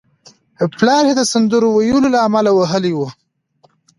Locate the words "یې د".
1.09-1.21